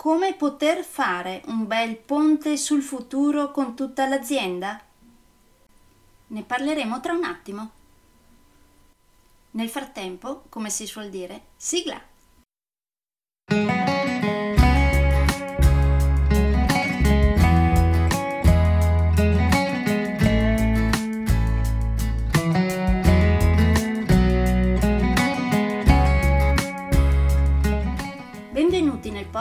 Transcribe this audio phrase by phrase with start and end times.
[0.00, 4.80] Come poter fare un bel ponte sul futuro con tutta l'azienda?
[6.28, 7.70] Ne parleremo tra un attimo.
[9.50, 12.09] Nel frattempo, come si suol dire, sigla!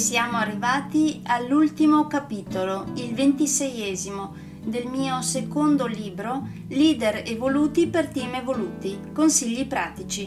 [0.00, 4.34] Siamo arrivati all'ultimo capitolo, il ventiseiesimo,
[4.64, 10.26] del mio secondo libro Leader evoluti per team evoluti, consigli pratici.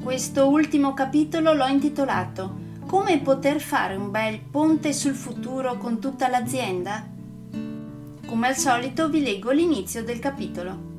[0.00, 6.28] Questo ultimo capitolo l'ho intitolato Come poter fare un bel ponte sul futuro con tutta
[6.28, 7.04] l'azienda?
[8.24, 10.90] Come al solito vi leggo l'inizio del capitolo.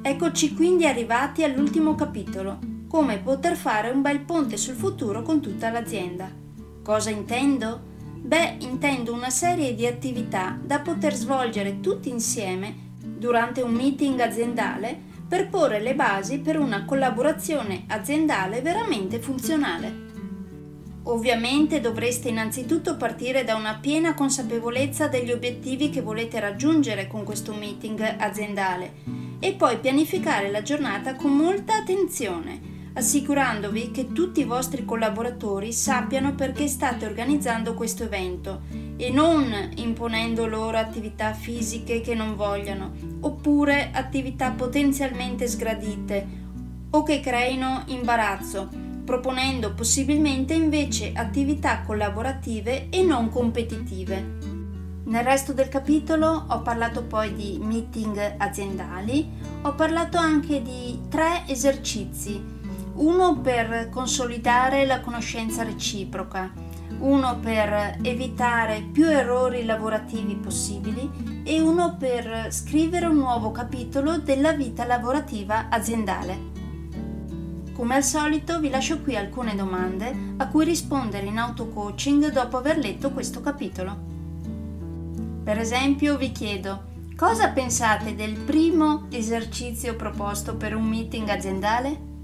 [0.00, 5.68] Eccoci quindi arrivati all'ultimo capitolo, come poter fare un bel ponte sul futuro con tutta
[5.70, 6.44] l'azienda.
[6.86, 7.80] Cosa intendo?
[7.98, 14.96] Beh, intendo una serie di attività da poter svolgere tutti insieme durante un meeting aziendale
[15.26, 20.04] per porre le basi per una collaborazione aziendale veramente funzionale.
[21.02, 27.52] Ovviamente dovreste innanzitutto partire da una piena consapevolezza degli obiettivi che volete raggiungere con questo
[27.52, 28.92] meeting aziendale
[29.40, 36.34] e poi pianificare la giornata con molta attenzione assicurandovi che tutti i vostri collaboratori sappiano
[36.34, 38.62] perché state organizzando questo evento
[38.96, 46.26] e non imponendo loro attività fisiche che non vogliano, oppure attività potenzialmente sgradite
[46.88, 48.70] o che creino imbarazzo,
[49.04, 54.54] proponendo possibilmente invece attività collaborative e non competitive.
[55.04, 59.28] Nel resto del capitolo ho parlato poi di meeting aziendali,
[59.62, 62.54] ho parlato anche di tre esercizi
[62.96, 66.50] uno per consolidare la conoscenza reciproca,
[66.98, 74.52] uno per evitare più errori lavorativi possibili e uno per scrivere un nuovo capitolo della
[74.52, 76.54] vita lavorativa aziendale.
[77.74, 82.78] Come al solito vi lascio qui alcune domande a cui rispondere in auto-coaching dopo aver
[82.78, 83.94] letto questo capitolo.
[85.44, 92.15] Per esempio vi chiedo cosa pensate del primo esercizio proposto per un meeting aziendale?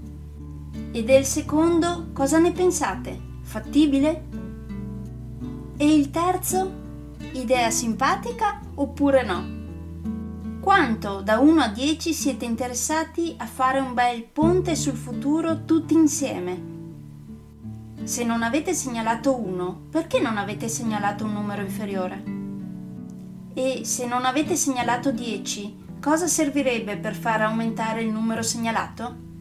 [0.95, 3.19] E del secondo cosa ne pensate?
[3.41, 4.25] Fattibile?
[5.75, 6.71] E il terzo?
[7.31, 10.59] Idea simpatica oppure no?
[10.59, 15.95] Quanto da 1 a 10 siete interessati a fare un bel ponte sul futuro tutti
[15.95, 16.61] insieme?
[18.03, 22.23] Se non avete segnalato 1, perché non avete segnalato un numero inferiore?
[23.55, 29.31] E se non avete segnalato 10, cosa servirebbe per far aumentare il numero segnalato?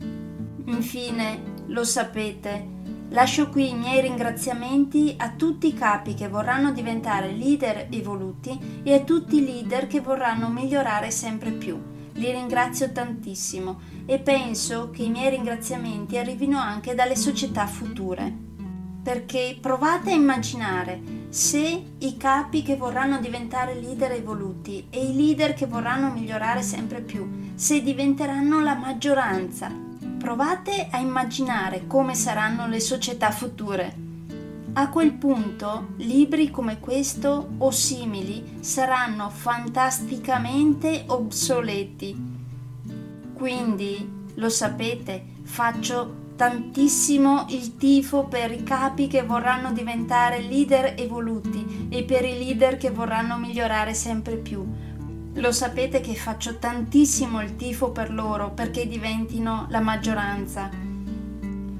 [0.64, 2.66] Infine, lo sapete,
[3.08, 8.94] lascio qui i miei ringraziamenti a tutti i capi che vorranno diventare leader evoluti e
[8.94, 11.80] a tutti i leader che vorranno migliorare sempre più.
[12.14, 18.50] Li ringrazio tantissimo e penso che i miei ringraziamenti arrivino anche dalle società future.
[19.02, 25.54] Perché provate a immaginare se i capi che vorranno diventare leader evoluti e i leader
[25.54, 29.81] che vorranno migliorare sempre più, se diventeranno la maggioranza
[30.22, 33.92] Provate a immaginare come saranno le società future.
[34.74, 42.16] A quel punto libri come questo o simili saranno fantasticamente obsoleti.
[43.34, 51.88] Quindi, lo sapete, faccio tantissimo il tifo per i capi che vorranno diventare leader evoluti
[51.90, 54.64] e per i leader che vorranno migliorare sempre più.
[55.34, 60.70] Lo sapete che faccio tantissimo il tifo per loro perché diventino la maggioranza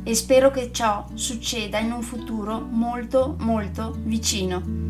[0.04, 4.82] e spero che ciò succeda in un futuro molto molto vicino.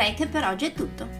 [0.00, 1.19] direi che per oggi è tutto.